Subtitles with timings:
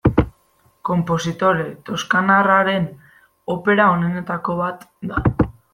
[0.89, 2.89] Konpositore toskanarraren
[3.59, 5.29] opera onenetako bat da.